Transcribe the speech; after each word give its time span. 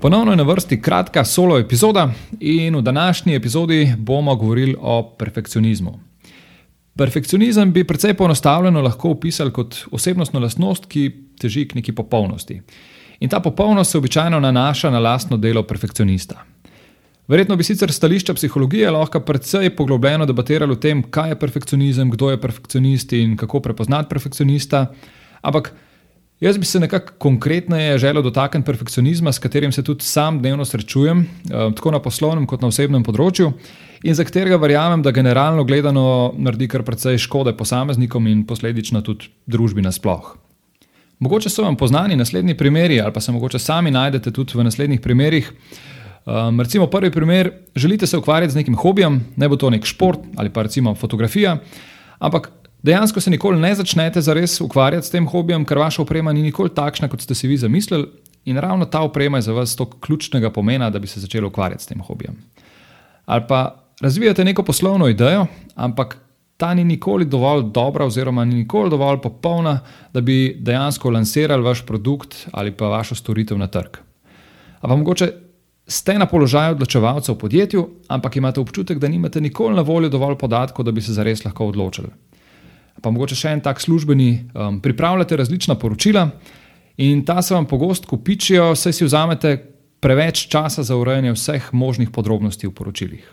Ponovno 0.00 0.32
je 0.32 0.36
na 0.36 0.42
vrsti 0.42 0.82
kratka 0.82 1.24
solo 1.24 1.58
epizoda, 1.58 2.08
in 2.40 2.76
v 2.76 2.82
današnji 2.82 3.34
epizodi 3.34 3.92
bomo 3.98 4.36
govorili 4.36 4.76
o 4.80 5.14
perfekcionizmu. 5.18 5.98
Perfekcionizem 6.96 7.72
bi 7.72 7.84
precej 7.84 8.14
poenostavljeno 8.14 8.80
lahko 8.80 9.10
opisali 9.10 9.52
kot 9.52 9.76
osebnostno 9.90 10.40
lastnost, 10.40 10.86
ki 10.86 11.10
teži 11.40 11.68
k 11.68 11.74
neki 11.74 11.92
popolnosti. 11.92 12.62
In 13.20 13.28
ta 13.28 13.40
popolnost 13.40 13.90
se 13.90 13.98
običajno 13.98 14.40
nanaša 14.40 14.90
na 14.90 14.98
lastno 14.98 15.36
delo 15.36 15.62
perfekcionista. 15.62 16.44
Verjetno 17.28 17.56
bi 17.56 17.64
sicer 17.64 17.92
stališča 17.92 18.34
psihologije 18.34 18.90
lahko 18.90 19.20
precej 19.20 19.70
poglobljeno 19.76 20.26
debatirali 20.26 20.72
o 20.72 20.76
tem, 20.76 21.02
kaj 21.02 21.28
je 21.28 21.38
perfekcionizem, 21.38 22.10
kdo 22.10 22.30
je 22.30 22.40
perfekcionist 22.40 23.12
in 23.12 23.36
kako 23.36 23.60
prepoznati 23.60 24.08
perfekcionista, 24.08 24.86
ampak 25.42 25.74
Jaz 26.40 26.58
bi 26.58 26.64
se 26.64 26.80
nekako 26.80 27.12
konkretneje 27.18 27.98
želel 27.98 28.22
dotakniti 28.22 28.66
perfekcionizma, 28.66 29.32
s 29.32 29.38
katerim 29.38 29.72
se 29.72 29.82
tudi 29.84 30.04
sam 30.04 30.38
dnevno 30.38 30.64
srečujem, 30.64 31.20
eh, 31.20 31.48
tako 31.76 31.90
na 31.90 31.98
poslovnem 32.00 32.46
kot 32.46 32.62
na 32.62 32.68
osebnem 32.68 33.04
področju, 33.04 33.52
in 34.02 34.14
za 34.14 34.24
katerega 34.24 34.56
verjamem, 34.56 35.02
da 35.02 35.10
generalno 35.10 35.64
gledano 35.64 36.32
naredi 36.38 36.68
kar 36.68 36.82
precej 36.82 37.18
škode 37.18 37.52
posameznikom 37.56 38.26
in 38.26 38.46
posledično 38.46 39.02
tudi 39.02 39.28
družbi 39.46 39.82
nasploh. 39.82 40.36
Mogoče 41.18 41.50
so 41.50 41.62
vam 41.62 41.76
poznani 41.76 42.16
naslednji 42.16 42.56
primeri, 42.56 43.00
ali 43.00 43.12
pa 43.12 43.20
se 43.20 43.32
mogoče 43.32 43.58
sami 43.58 43.90
najdete 43.90 44.30
tudi 44.32 44.56
v 44.56 44.64
naslednjih 44.64 45.00
primerih. 45.00 45.52
Um, 46.24 46.60
recimo, 46.60 46.86
prvi 46.86 47.10
primer, 47.10 47.52
želite 47.76 48.06
se 48.06 48.16
ukvarjati 48.16 48.52
z 48.52 48.56
nekim 48.56 48.74
hobijem, 48.76 49.20
ne 49.36 49.48
bo 49.48 49.56
to 49.56 49.70
nek 49.70 49.84
šport 49.84 50.20
ali 50.36 50.48
pa 50.50 50.62
recimo 50.62 50.94
fotografija, 50.94 51.58
ampak 52.18 52.50
Dejansko 52.82 53.20
se 53.20 53.30
nikoli 53.30 53.60
ne 53.60 53.74
začnete 53.74 54.20
zares 54.20 54.60
ukvarjati 54.60 55.06
s 55.06 55.10
tem 55.10 55.26
hobijem, 55.28 55.64
ker 55.68 55.78
vaša 55.78 56.02
oprema 56.02 56.32
ni 56.32 56.42
nikoli 56.42 56.72
takšna, 56.74 57.10
kot 57.12 57.20
ste 57.20 57.34
si 57.34 57.48
vi 57.48 57.58
zamislili, 57.60 58.06
in 58.48 58.56
ravno 58.56 58.86
ta 58.88 59.02
oprema 59.04 59.38
je 59.38 59.42
za 59.50 59.52
vas 59.52 59.76
tako 59.76 59.98
ključnega 60.00 60.50
pomena, 60.50 60.90
da 60.90 60.98
bi 60.98 61.06
se 61.06 61.20
začeli 61.20 61.46
ukvarjati 61.46 61.84
s 61.84 61.86
tem 61.86 62.00
hobijem. 62.00 62.38
Ali 63.26 63.44
pa 63.48 63.84
razvijate 64.00 64.44
neko 64.44 64.62
poslovno 64.62 65.08
idejo, 65.08 65.46
ampak 65.74 66.16
ta 66.56 66.74
ni 66.74 66.84
nikoli 66.84 67.24
dovolj 67.24 67.62
dobra, 67.74 68.06
oziroma 68.06 68.44
ni 68.44 68.54
nikoli 68.54 68.90
dovolj 68.90 69.20
popolna, 69.20 69.80
da 70.12 70.20
bi 70.20 70.56
dejansko 70.60 71.10
lansirali 71.10 71.62
vaš 71.62 71.84
produkt 71.86 72.46
ali 72.52 72.72
pa 72.72 72.88
vašo 72.88 73.14
storitev 73.14 73.58
na 73.58 73.66
trg. 73.66 73.96
Ali 74.80 74.90
pa 74.90 74.96
mogoče 74.96 75.32
ste 75.86 76.18
na 76.18 76.26
položaju 76.26 76.72
odločevalcev 76.72 77.34
v 77.34 77.38
podjetju, 77.38 77.88
ampak 78.08 78.36
imate 78.36 78.60
občutek, 78.60 78.98
da 78.98 79.08
nimate 79.08 79.40
nikoli 79.40 79.76
na 79.76 79.82
voljo 79.82 80.08
dovolj 80.08 80.36
podatkov, 80.38 80.84
da 80.84 80.92
bi 80.92 81.02
se 81.02 81.12
zares 81.12 81.44
lahko 81.44 81.66
odločili 81.66 82.08
pa 83.02 83.10
mogoče 83.10 83.36
še 83.36 83.54
en 83.56 83.60
tak 83.64 83.80
službeni, 83.80 84.30
um, 84.54 84.80
pripravljate 84.80 85.36
različna 85.36 85.74
poročila 85.74 86.28
in 86.96 87.24
ta 87.24 87.42
se 87.42 87.54
vam 87.54 87.66
pogosto 87.66 88.08
kupičijo, 88.08 88.74
saj 88.76 88.92
si 88.92 89.04
vzamete 89.04 89.56
preveč 90.00 90.46
časa 90.48 90.82
za 90.82 90.96
urejanje 90.96 91.32
vseh 91.32 91.72
možnih 91.72 92.10
podrobnosti 92.10 92.66
v 92.66 92.72
poročilih. 92.72 93.24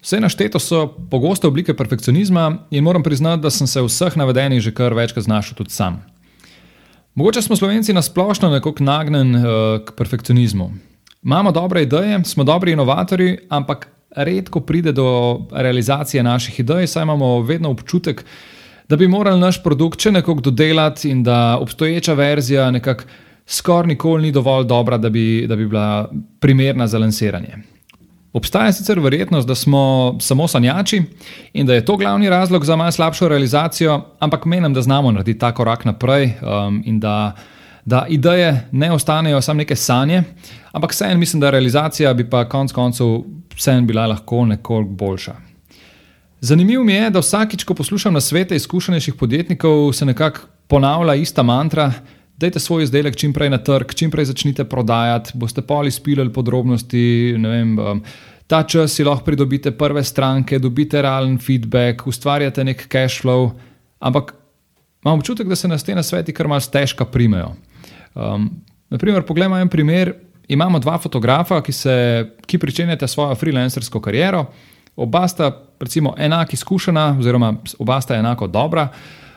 Vse 0.00 0.20
našteto 0.20 0.58
so 0.58 0.86
pogoste 1.10 1.46
oblike 1.46 1.74
perfekcionizma 1.76 2.66
in 2.70 2.84
moram 2.84 3.02
priznati, 3.02 3.42
da 3.42 3.50
sem 3.50 3.66
se 3.66 3.82
vseh 3.82 4.16
navedenih 4.16 4.60
že 4.60 4.74
kar 4.74 4.94
večkrat 4.94 5.24
znašel 5.24 5.54
tudi 5.54 5.70
sam. 5.70 6.00
Mogoče 7.14 7.42
smo 7.42 7.56
slovenci 7.56 7.92
nasplošno 7.92 8.50
nekako 8.50 8.84
nagnjeni 8.84 9.36
uh, 9.36 9.44
k 9.84 9.92
perfekcionizmu. 9.96 10.70
Imamo 11.22 11.52
dobre 11.52 11.82
ideje, 11.82 12.24
smo 12.24 12.44
dobri 12.44 12.72
inovatori, 12.72 13.38
ampak 13.48 13.88
redko 14.16 14.60
pride 14.60 14.92
do 14.92 15.40
realizacije 15.52 16.22
naših 16.22 16.60
idej, 16.60 16.86
saj 16.86 17.02
imamo 17.02 17.42
vedno 17.42 17.70
občutek, 17.70 18.24
da 18.90 18.96
bi 18.96 19.08
morali 19.08 19.40
naš 19.40 19.62
produkt 19.62 20.02
še 20.02 20.10
nekako 20.10 20.40
dodelati 20.40 21.10
in 21.10 21.22
da 21.22 21.58
obstoječa 21.60 22.14
verzija 22.18 22.70
nekako 22.70 23.04
skoraj 23.46 23.86
nikoli 23.86 24.22
ni 24.22 24.32
dovolj 24.32 24.64
dobra, 24.66 24.98
da 24.98 25.10
bi, 25.10 25.46
da 25.48 25.56
bi 25.56 25.66
bila 25.66 26.10
primerna 26.40 26.86
za 26.86 26.98
lansiranje. 26.98 27.60
Obstaja 28.32 28.72
sicer 28.72 28.98
verjetnost, 28.98 29.48
da 29.48 29.54
smo 29.54 30.16
samo 30.20 30.48
sanjači 30.48 31.02
in 31.52 31.66
da 31.66 31.74
je 31.74 31.84
to 31.84 31.96
glavni 31.96 32.28
razlog 32.30 32.64
za 32.64 32.76
malo 32.76 32.90
slabšo 32.90 33.28
realizacijo, 33.28 34.00
ampak 34.18 34.44
menim, 34.44 34.74
da 34.74 34.82
znamo 34.82 35.12
narediti 35.12 35.38
ta 35.38 35.52
korak 35.54 35.84
naprej 35.84 36.32
um, 36.42 36.82
in 36.86 37.00
da, 37.00 37.32
da 37.84 38.06
ideje 38.08 38.68
ne 38.72 38.92
ostanejo 38.92 39.40
samo 39.40 39.58
neke 39.58 39.76
sanje, 39.76 40.22
ampak 40.72 40.90
vseeno 40.90 41.18
mislim, 41.18 41.40
da 41.40 41.50
realizacija 41.50 42.14
bi 42.14 42.30
pa 42.30 42.48
konec 42.48 42.72
koncev 42.72 43.22
vseeno 43.54 43.86
bila 43.86 44.06
lahko 44.06 44.44
nekoliko 44.44 44.90
boljša. 44.90 45.49
Zanimivo 46.40 46.84
mi 46.84 46.92
je, 46.92 47.10
da 47.10 47.20
vsakič, 47.20 47.64
ko 47.64 47.74
poslušam 47.74 48.14
na 48.14 48.20
svete 48.20 48.56
izkušenejših 48.56 49.14
podjetnikov, 49.14 49.92
se 49.92 50.06
nekako 50.06 50.40
ponavlja 50.66 51.14
ista 51.14 51.42
mantra: 51.42 51.92
Dajte 52.36 52.60
svoj 52.60 52.82
izdelek 52.82 53.16
čim 53.16 53.32
prej 53.32 53.50
na 53.50 53.58
trg, 53.58 53.92
čim 53.94 54.10
prej 54.10 54.24
začnite 54.24 54.64
prodajati, 54.64 55.32
boste 55.34 55.60
poli 55.62 55.90
spilali 55.90 56.32
podrobnosti. 56.32 57.36
Vem, 57.36 57.78
um, 57.78 58.00
ta 58.46 58.62
čas 58.62 58.94
si 58.96 59.04
lahko 59.04 59.24
pridobite 59.24 59.70
prve 59.70 60.04
stranke, 60.04 60.58
dobite 60.58 61.02
realen 61.02 61.38
feedback, 61.38 62.06
ustvarjate 62.06 62.64
nek 62.64 62.86
cash 62.88 63.20
flow. 63.20 63.50
Ampak 63.98 64.32
imam 65.04 65.18
občutek, 65.18 65.48
da 65.48 65.56
se 65.56 65.68
nas 65.68 65.84
te 65.84 65.94
na 65.94 66.02
sveti 66.02 66.32
kar 66.32 66.48
malce 66.48 66.70
težko 66.72 67.04
primejo. 67.04 67.52
Um, 68.14 68.48
naprimer, 68.88 69.22
poglejmo 69.22 69.60
en 69.60 69.68
primer. 69.68 70.14
Imamo 70.48 70.78
dva 70.78 70.96
fotografa, 70.98 71.60
ki, 71.62 71.72
se, 71.72 71.94
ki 72.46 72.58
pričenjate 72.58 73.08
svojo 73.08 73.34
freelancersko 73.34 74.00
kariero 74.00 74.46
oba 74.96 75.28
sta 75.28 75.50
recimo, 75.80 76.14
enako 76.18 76.50
izkušena, 76.52 77.16
oziroma 77.18 77.54
oba 77.78 78.00
sta 78.00 78.16
enako 78.16 78.46
dobra. 78.46 78.88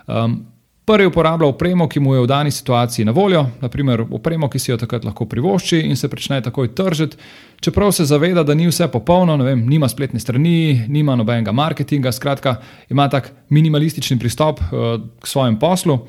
Um, 0.07 0.45
prvi 0.85 1.05
uporablja 1.05 1.47
opremo, 1.47 1.87
ki 1.87 1.99
mu 1.99 2.15
je 2.15 2.21
v 2.21 2.27
dani 2.27 2.51
situaciji 2.51 3.05
na 3.05 3.11
voljo, 3.11 3.45
naprimer 3.61 4.03
opremo, 4.11 4.49
ki 4.49 4.59
si 4.59 4.71
jo 4.71 4.77
takrat 4.77 5.05
lahko 5.05 5.25
privošči 5.25 5.79
in 5.79 5.95
se 5.95 6.07
začne 6.07 6.41
takoj 6.41 6.75
tržiti. 6.75 7.17
Čeprav 7.61 7.91
se 7.91 8.05
zaveda, 8.05 8.43
da 8.43 8.53
ni 8.53 8.67
vse 8.67 8.87
popolno, 8.91 9.37
vem, 9.37 9.63
nima 9.69 9.87
spletne 9.89 10.19
strani, 10.19 10.85
nima 10.87 11.15
nobenega 11.15 11.51
marketinga, 11.51 12.11
skratka, 12.11 12.55
ima 12.89 13.07
tak 13.09 13.31
minimalistični 13.49 14.19
pristop 14.19 14.59
uh, 14.59 14.99
k 15.19 15.27
svojemu 15.27 15.59
poslu. 15.59 15.99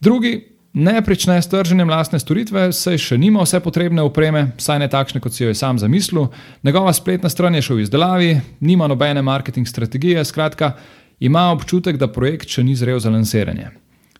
Drugi 0.00 0.57
ne 0.72 1.02
prične 1.02 1.42
s 1.42 1.48
trženjem 1.48 1.90
lastne 1.90 2.18
storitve, 2.20 2.68
saj 2.72 2.98
še 2.98 3.18
nima 3.18 3.42
vse 3.42 3.60
potrebne 3.64 4.02
opreme, 4.02 4.52
saj 4.58 4.78
ne 4.82 4.88
takšne, 4.88 5.20
kot 5.20 5.34
si 5.34 5.44
jo 5.44 5.50
je 5.50 5.56
sam 5.58 5.78
zamislil. 5.78 6.28
Njegova 6.62 6.92
spletna 6.92 7.30
stran 7.32 7.54
je 7.54 7.62
še 7.62 7.74
v 7.74 7.84
izdelavi, 7.86 8.30
nima 8.60 8.88
nobene 8.88 9.22
marketing 9.22 9.68
strategije, 9.68 10.24
skratka, 10.24 10.74
ima 11.20 11.48
občutek, 11.52 11.96
da 11.98 12.10
projekt 12.12 12.52
še 12.52 12.64
ni 12.64 12.76
zrel 12.76 13.00
za 13.00 13.10
lansiranje. 13.10 13.70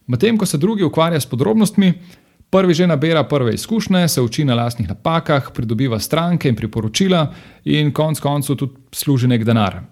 Medtem 0.08 0.38
ko 0.38 0.46
se 0.46 0.58
drugi 0.58 0.84
ukvarja 0.84 1.20
s 1.20 1.28
podrobnostmi, 1.28 1.92
prvi 2.50 2.74
že 2.74 2.86
nabira 2.86 3.24
prve 3.28 3.54
izkušnje, 3.54 4.08
se 4.08 4.22
uči 4.24 4.44
na 4.44 4.54
lastnih 4.54 4.88
napakah, 4.88 5.52
pridobiva 5.54 6.00
stranke 6.00 6.48
in 6.48 6.56
priporočila 6.56 7.26
in 7.64 7.92
konec 7.92 8.20
koncev 8.20 8.56
tudi 8.56 8.72
služi 8.92 9.28
nek 9.28 9.44
denar. 9.44 9.82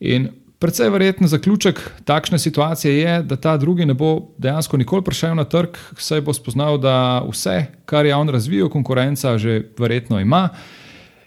In 0.00 0.28
Predvsej 0.60 0.90
verjeten 0.92 1.28
zaključek 1.28 1.78
takšne 2.04 2.38
situacije 2.38 2.98
je, 2.98 3.22
da 3.22 3.36
ta 3.36 3.56
drugi 3.56 3.86
ne 3.86 3.94
bo 3.94 4.28
dejansko 4.38 4.76
nikoli 4.76 5.02
prišel 5.02 5.32
na 5.34 5.46
trg, 5.48 5.78
saj 5.96 6.20
bo 6.20 6.34
spoznal, 6.36 6.76
da 6.78 7.22
vse, 7.24 7.64
kar 7.88 8.06
je 8.06 8.14
on 8.14 8.28
razvijal, 8.28 8.68
konkurenca 8.68 9.38
že 9.38 9.62
verjetno 9.78 10.20
ima 10.20 10.48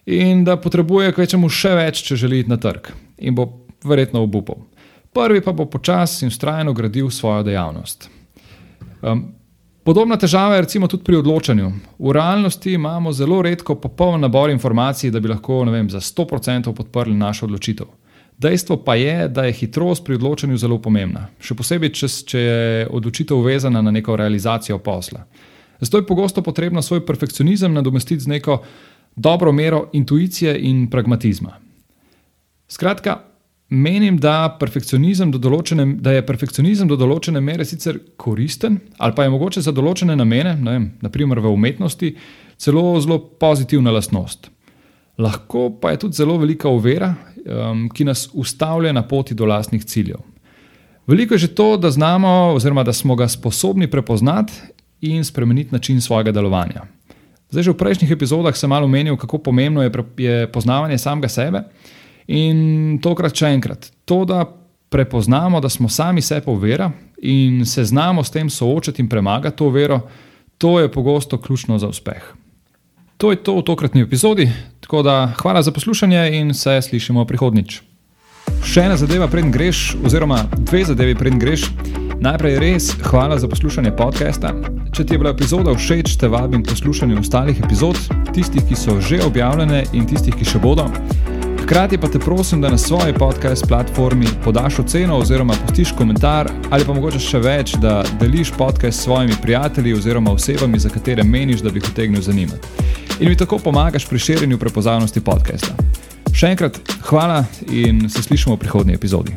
in 0.06 0.44
da 0.46 0.58
potrebuje 0.58 1.16
kvečemu 1.18 1.50
še 1.50 1.72
več, 1.76 2.04
če 2.06 2.16
želi 2.16 2.44
iti 2.44 2.54
na 2.54 2.60
trg 2.62 2.92
in 3.18 3.34
bo 3.36 3.48
verjetno 3.84 4.22
obupal. 4.22 4.68
Prvi 5.14 5.42
pa 5.42 5.52
bo 5.52 5.66
počasi 5.66 6.26
in 6.26 6.30
ustrajno 6.30 6.74
gradil 6.74 7.10
svojo 7.10 7.42
dejavnost. 7.44 8.10
Um, 9.02 9.26
podobna 9.84 10.18
težava 10.18 10.56
je 10.56 10.68
recimo 10.68 10.88
tudi 10.88 11.04
pri 11.10 11.24
odločanju. 11.24 11.72
V 11.98 12.14
realnosti 12.14 12.74
imamo 12.74 13.12
zelo 13.12 13.42
redko 13.42 13.80
popoln 13.82 14.22
nabor 14.22 14.54
informacij, 14.54 15.10
da 15.12 15.20
bi 15.20 15.34
lahko 15.34 15.64
vem, 15.64 15.90
za 15.90 16.00
100% 16.00 16.74
podprli 16.76 17.18
našo 17.18 17.50
odločitev. 17.50 17.90
Dejstvo 18.44 18.78
pa 18.84 18.96
je, 19.00 19.28
da 19.32 19.46
je 19.48 19.56
hitrost 19.56 20.04
pri 20.04 20.18
odločanju 20.20 20.58
zelo 20.60 20.78
pomembna, 20.84 21.30
še 21.40 21.56
posebej, 21.56 21.94
če, 21.96 22.08
če 22.28 22.40
je 22.40 22.88
odločitev 22.92 23.40
vezana 23.46 23.82
na 23.82 23.92
neko 23.96 24.18
realizacijo 24.20 24.82
posla. 24.84 25.24
Zato 25.80 26.00
je 26.00 26.08
pogosto 26.08 26.44
potrebno 26.44 26.82
svoj 26.82 27.06
perfekcionizem 27.06 27.74
nadomestiti 27.74 28.24
z 28.24 28.34
neko 28.36 28.60
dobro 29.16 29.52
mero 29.52 29.86
intuicije 29.94 30.58
in 30.60 30.90
pragmatizma. 30.92 31.56
Skratka, 32.68 33.18
menim, 33.70 34.18
da, 34.22 34.58
določene, 34.60 35.86
da 36.02 36.16
je 36.16 36.26
perfekcionizem 36.26 36.90
do 36.90 36.98
določene 37.00 37.42
mere 37.42 37.66
sicer 37.66 38.00
koristen, 38.18 38.80
ali 38.98 39.16
pa 39.16 39.26
je 39.26 39.34
mogoče 39.34 39.64
za 39.66 39.72
določene 39.72 40.16
namene, 40.20 40.58
vem, 40.64 40.90
naprimer 41.02 41.40
v 41.40 41.54
umetnosti, 41.54 42.14
celo 42.58 43.00
zelo 43.02 43.20
pozitivna 43.40 43.92
lastnost. 43.92 44.50
lahko 45.18 45.70
pa 45.82 45.92
je 45.92 45.98
tudi 45.98 46.18
zelo 46.18 46.38
velika 46.38 46.70
ovira, 46.70 47.14
um, 47.46 47.90
ki 47.90 48.06
nas 48.06 48.30
ustavlja 48.34 48.94
na 48.94 49.04
poti 49.08 49.34
do 49.34 49.46
lastnih 49.46 49.86
ciljev. 49.86 50.20
Veliko 51.08 51.34
je 51.34 51.38
že 51.38 51.56
to, 51.56 51.78
da 51.78 51.92
znamo, 51.92 52.54
oziroma 52.56 52.84
da 52.84 52.94
smo 52.94 53.16
ga 53.16 53.28
sposobni 53.28 53.88
prepoznati 53.92 54.54
in 55.02 55.24
spremeniti 55.24 55.74
način 55.76 56.02
svojega 56.02 56.32
delovanja. 56.32 56.86
Zdaj, 57.52 57.64
že 57.64 57.72
v 57.72 57.78
prejšnjih 57.78 58.12
epizodah 58.12 58.56
sem 58.56 58.70
malo 58.70 58.86
omenil, 58.86 59.18
kako 59.18 59.38
pomembno 59.38 59.84
je, 59.84 59.92
je 60.18 60.48
poznavanje 60.52 60.98
samega 60.98 61.28
sebe 61.30 61.64
in 62.28 63.00
tokrat 63.04 63.36
še 63.36 63.52
enkrat. 63.54 63.92
To, 64.06 64.24
da 64.26 64.46
prepoznamo, 64.90 65.60
da 65.62 65.70
smo 65.70 65.90
sami 65.90 66.22
sebe 66.22 66.52
uvera 66.52 66.92
in 67.22 67.66
se 67.66 67.84
znamo 67.86 68.24
s 68.24 68.32
tem 68.32 68.50
soočati 68.50 69.02
in 69.02 69.10
premagati 69.10 69.58
to 69.58 69.70
vero, 69.70 70.00
to 70.58 70.80
je 70.80 70.92
pogosto 70.92 71.38
ključno 71.38 71.78
za 71.80 71.88
uspeh. 71.88 72.43
To 73.24 73.32
je 73.32 73.40
to 73.40 73.56
v 73.56 73.64
tokratni 73.64 74.02
epizodi, 74.04 74.52
tako 74.84 75.00
da 75.04 75.32
hvala 75.40 75.62
za 75.64 75.72
poslušanje 75.72 76.30
in 76.34 76.54
se 76.54 76.82
slišimo 76.82 77.24
prihodnič. 77.26 77.78
Še 78.68 78.82
ena 78.84 78.98
zadeva, 79.00 79.30
preden 79.32 79.52
greš, 79.52 79.94
oziroma 80.04 80.42
dve 80.58 80.82
zadevi, 80.84 81.16
preden 81.16 81.40
greš. 81.40 81.70
Najprej 82.20 82.58
res 82.60 82.90
hvala 83.08 83.38
za 83.40 83.48
poslušanje 83.48 83.94
podcasta. 83.96 84.52
Če 84.92 85.06
ti 85.08 85.16
je 85.16 85.22
bila 85.24 85.32
epizoda 85.32 85.72
všeč, 85.72 86.18
te 86.20 86.28
vabim 86.28 86.66
poslušati 86.68 87.16
ostalih 87.22 87.62
epizod, 87.64 87.96
tistih, 88.36 88.66
ki 88.68 88.76
so 88.76 89.00
že 89.00 89.22
objavljene 89.24 89.86
in 89.96 90.04
tistih, 90.04 90.36
ki 90.36 90.44
še 90.44 90.60
bodo. 90.60 90.90
Hkrati 91.64 91.96
pa 91.96 92.10
te 92.12 92.20
prosim, 92.20 92.60
da 92.60 92.74
na 92.74 92.78
svoji 92.78 93.16
podcast 93.16 93.64
platformi 93.72 94.28
podaš 94.44 94.82
oceno 94.84 95.22
oziroma 95.24 95.56
postiš 95.64 95.96
komentar 95.96 96.52
ali 96.70 96.84
pa 96.84 96.92
mogoče 96.92 97.24
še 97.24 97.40
več, 97.40 97.78
da 97.80 98.02
deliš 98.20 98.52
podcast 98.60 99.00
s 99.00 99.08
svojimi 99.08 99.40
prijatelji 99.42 99.96
oziroma 99.96 100.36
osebami, 100.36 100.80
za 100.80 100.92
katere 100.92 101.24
meniš, 101.24 101.64
da 101.64 101.72
bi 101.72 101.80
jih 101.80 101.88
utegnil 101.94 102.22
zanimati. 102.22 103.03
In 103.24 103.30
mi 103.30 103.36
tako 103.36 103.58
pomagaš 103.58 104.06
pri 104.06 104.20
širjenju 104.20 104.58
prepoznavnosti 104.58 105.22
podcasta. 105.24 105.72
Še 106.36 106.50
enkrat 106.52 106.76
hvala 107.08 107.46
in 107.72 108.10
se 108.10 108.20
slišimo 108.20 108.58
v 108.58 108.60
prihodnji 108.60 108.98
epizodi. 109.00 109.32